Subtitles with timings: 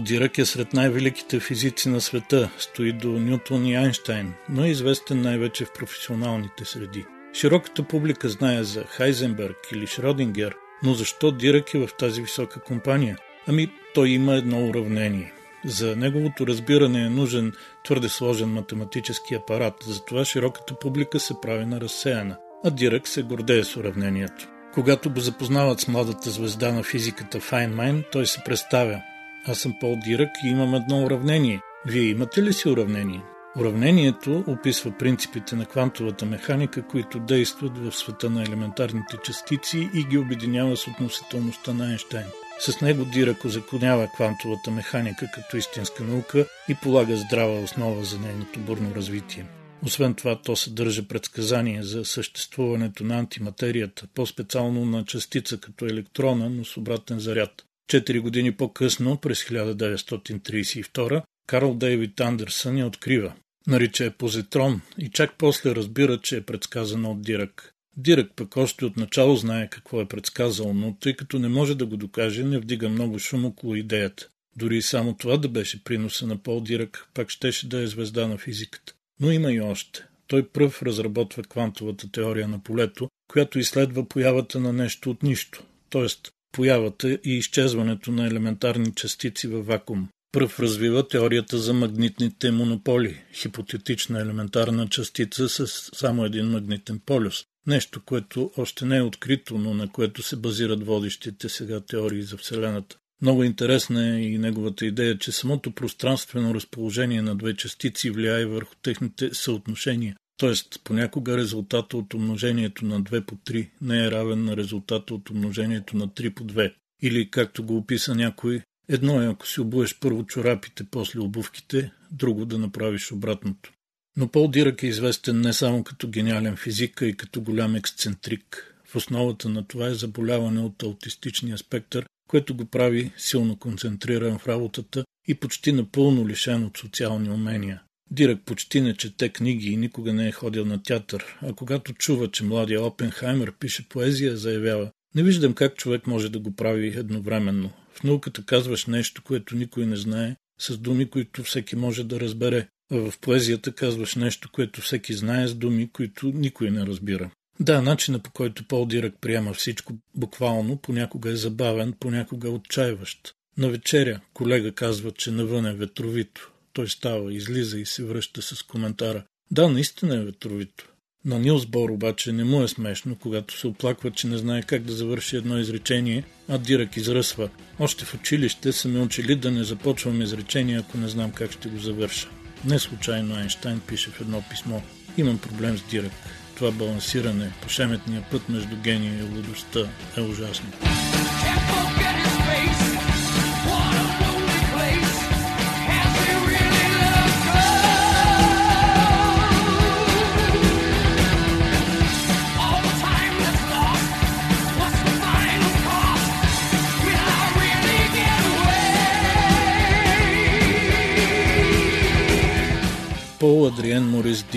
[0.00, 5.20] Дирък е сред най-великите физици на света, стои до Нютон и Айнштайн, но е известен
[5.20, 7.04] най-вече в професионалните среди.
[7.34, 13.18] Широката публика знае за Хайзенберг или Шродингер, но защо Дирък е в тази висока компания?
[13.46, 15.32] Ами, той има едно уравнение.
[15.64, 17.52] За неговото разбиране е нужен
[17.84, 23.64] твърде сложен математически апарат, затова широката публика се прави на разсеяна, а Дирък се гордее
[23.64, 24.48] с уравнението.
[24.74, 29.02] Когато го запознават с младата звезда на физиката Файнмайн, той се представя
[29.46, 31.60] аз съм Пол Дирък и имам едно уравнение.
[31.86, 33.22] Вие имате ли си уравнение?
[33.56, 40.18] Уравнението описва принципите на квантовата механика, които действат в света на елементарните частици и ги
[40.18, 42.26] обединява с относителността на Айнштайн.
[42.58, 48.60] С него Дирък озаконява квантовата механика като истинска наука и полага здрава основа за нейното
[48.60, 49.46] бурно развитие.
[49.86, 56.64] Освен това, то съдържа предсказания за съществуването на антиматерията, по-специално на частица като електрона, но
[56.64, 57.64] с обратен заряд.
[57.90, 63.32] Четири години по-късно, през 1932, Карл Дейвид Андерсън я открива.
[63.66, 67.74] Нарича е позитрон и чак после разбира, че е предсказана от Дирък.
[67.96, 71.86] Дирък пък още от начало знае какво е предсказал, но тъй като не може да
[71.86, 74.28] го докаже, не вдига много шум около идеята.
[74.56, 78.26] Дори и само това да беше приноса на Пол Дирък, пак щеше да е звезда
[78.26, 78.94] на физиката.
[79.20, 80.04] Но има и още.
[80.26, 86.06] Той пръв разработва квантовата теория на полето, която изследва появата на нещо от нищо, т.е
[86.52, 90.08] появата и изчезването на елементарни частици във вакуум.
[90.32, 97.44] Пръв развива теорията за магнитните монополи, хипотетична елементарна частица с само един магнитен полюс.
[97.66, 102.36] Нещо, което още не е открито, но на което се базират водещите сега теории за
[102.36, 102.96] Вселената.
[103.22, 108.74] Много интересна е и неговата идея, че самото пространствено разположение на две частици влияе върху
[108.82, 110.16] техните съотношения.
[110.40, 115.30] Тоест, понякога резултата от умножението на 2 по 3 не е равен на резултата от
[115.30, 116.74] умножението на 3 по 2.
[117.02, 122.44] Или, както го описа някой, едно е ако си обуеш първо чорапите, после обувките, друго
[122.44, 123.72] да направиш обратното.
[124.16, 128.74] Но Пол Дирък е известен не само като гениален физик, а и като голям ексцентрик.
[128.84, 134.48] В основата на това е заболяване от аутистичния спектър, което го прави силно концентриран в
[134.48, 137.82] работата и почти напълно лишен от социални умения.
[138.10, 142.30] Дирък почти не чете книги и никога не е ходил на театър, а когато чува,
[142.30, 147.70] че младия Опенхаймер пише поезия, заявява Не виждам как човек може да го прави едновременно.
[147.92, 152.66] В науката казваш нещо, което никой не знае, с думи, които всеки може да разбере,
[152.92, 157.30] а в поезията казваш нещо, което всеки знае с думи, които никой не разбира.
[157.60, 163.34] Да, начина по който Пол Дирък приема всичко буквално, понякога е забавен, понякога отчаиващ.
[163.58, 166.49] На вечеря колега казва, че навън е ветровито.
[166.72, 169.24] Той става, излиза и се връща с коментара.
[169.50, 170.90] Да, наистина е ветровито.
[171.24, 174.82] На Нилс Бор обаче не му е смешно, когато се оплаква, че не знае как
[174.82, 177.50] да завърши едно изречение, а Дирък изръсва.
[177.78, 181.68] Още в училище са ме учили да не започвам изречение, ако не знам как ще
[181.68, 182.28] го завърша.
[182.64, 184.80] Не случайно Айнштайн пише в едно писмо.
[185.16, 186.12] Имам проблем с Дирък.
[186.56, 189.80] Това балансиране по шеметния път между гения и лудостта
[190.16, 190.70] е ужасно.
[190.80, 191.69] Пол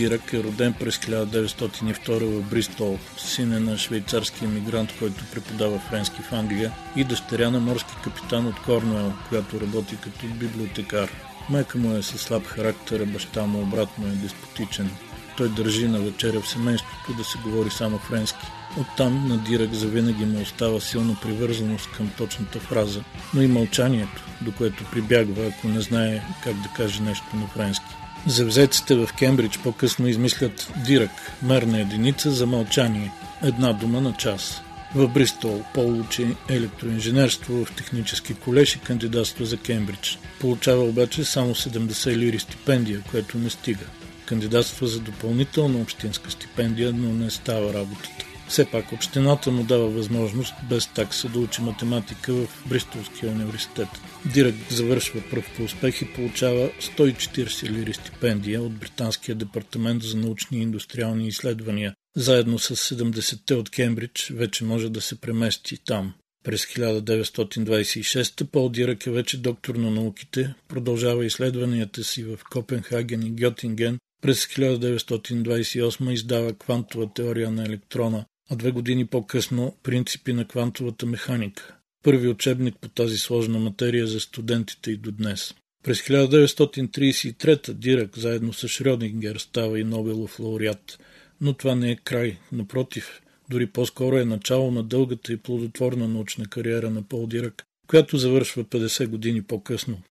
[0.03, 6.21] Дирак е роден през 1902 в Бристол, син е на швейцарски емигрант, който преподава френски
[6.21, 11.11] в Англия и дъщеря на морски капитан от Корнуел, която работи като библиотекар.
[11.50, 14.89] Майка му е със слаб характер, а баща му обратно е деспотичен.
[15.38, 18.47] Той държи на вечеря в семейството да се говори само френски.
[18.79, 23.03] Оттам на Дирак завинаги му остава силна привързаност към точната фраза,
[23.33, 28.02] но и мълчанието, до което прибягва, ако не знае как да каже нещо на френски.
[28.28, 31.12] Завзеците в Кембридж по-късно измислят дирък,
[31.42, 33.12] мерна единица за мълчание,
[33.44, 34.62] една дума на час.
[34.96, 40.20] В Бристол Пол учи електроинженерство в технически колеж и кандидатства за Кембридж.
[40.40, 43.86] Получава обаче само 70 лири стипендия, което не стига.
[44.25, 48.25] Кандидатства за допълнителна общинска стипендия, но не става работата.
[48.48, 53.88] Все пак общината му дава възможност без такса да учи математика в Бристолския университет.
[54.34, 60.57] Дирек завършва пръв по успех и получава 140 лири стипендия от Британския департамент за научни
[60.57, 61.94] и индустриални изследвания.
[62.16, 66.13] Заедно с 70-те от Кембридж вече може да се премести там.
[66.44, 73.31] През 1926 Пол Дирак е вече доктор на науките, продължава изследванията си в Копенхаген и
[73.31, 73.98] Гьотинген.
[74.22, 81.75] През 1928 издава квантова теория на електрона, две години по-късно принципи на квантовата механика.
[82.03, 85.53] Първи учебник по тази сложна материя за студентите и до днес.
[85.83, 91.00] През 1933 Дирак заедно с Шрёдингер става и Нобелов лауреат,
[91.41, 92.38] но това не е край.
[92.51, 98.17] Напротив, дори по-скоро е начало на дългата и плодотворна научна кариера на Пол Дирак, която
[98.17, 100.01] завършва 50 години по-късно.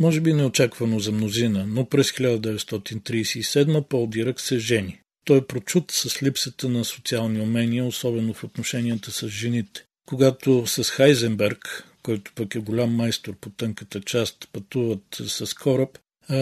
[0.00, 5.00] Може би неочаквано за мнозина, но през 1937 Пол Дирак се жени.
[5.24, 9.84] Той прочут с липсата на социални умения, особено в отношенията с жените.
[10.06, 15.98] Когато с Хайзенберг, който пък е голям майстор по тънката част, пътуват с кораб,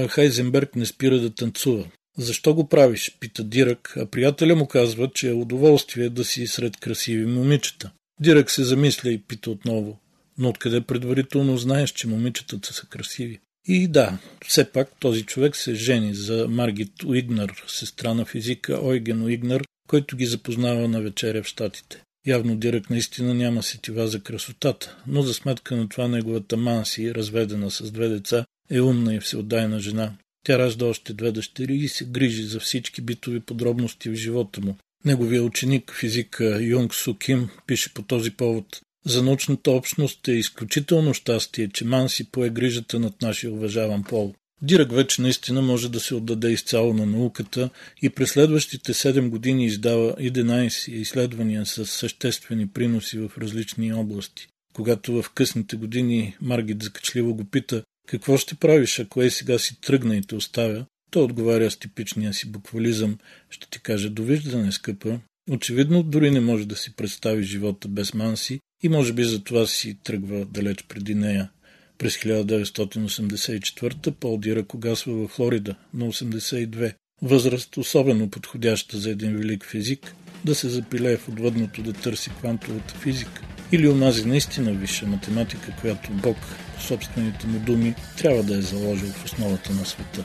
[0.09, 1.85] Хайзенберг не спира да танцува.
[2.19, 3.17] Защо го правиш?
[3.21, 7.91] пита Дирък, а приятеля му казва, че е удоволствие да си сред красиви момичета.
[8.21, 9.99] Дирък се замисля и пита отново.
[10.39, 13.41] Но откъде предварително знаеш, че момичетата са красиви?
[13.67, 19.23] И да, все пак този човек се жени за Маргит Уигнар, сестра на физика Ойген
[19.23, 22.03] Уигнар, който ги запознава на вечеря в Штатите.
[22.27, 27.71] Явно Дирък наистина няма сетива за красотата, но за сметка на това неговата Манси, разведена
[27.71, 30.13] с две деца, е умна и всеотдайна жена.
[30.47, 34.77] Тя ражда още две дъщери и се грижи за всички битови подробности в живота му.
[35.05, 38.81] Неговия ученик, физика Юнг Су Ким, пише по този повод.
[39.09, 44.35] За научната общност е изключително щастие, че Ман си пое грижата над нашия уважаван пол.
[44.63, 47.71] Дирък вече наистина може да се отдаде изцяло на науката
[48.03, 54.47] и през следващите 7 години издава 11 изследвания с съществени приноси в различни области.
[54.75, 59.81] Когато в късните години Маргит закачливо го пита какво ще правиш, ако е сега си
[59.81, 60.85] тръгна и те оставя?
[61.11, 63.19] Той отговаря с типичния си буквализъм.
[63.51, 65.21] Ще ти каже довиждане, скъпа.
[65.51, 69.67] Очевидно, дори не може да си представи живота без Манси и може би за това
[69.67, 71.51] си тръгва далеч преди нея.
[71.99, 76.95] През 1984 Пол Дирак угасва във Флорида на 82.
[77.23, 80.15] Възраст особено подходяща за един велик физик,
[80.45, 83.43] да се запилее в отвъдното да търси квантовата физика.
[83.73, 86.37] Или онази наистина висша математика, която Бог,
[86.77, 90.25] по собствените му думи, трябва да е заложил в основата на света.